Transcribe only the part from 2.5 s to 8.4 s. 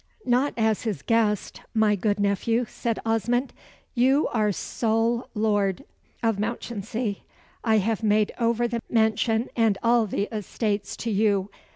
said Osmond. "You are sole lord of Mounchensey. I have made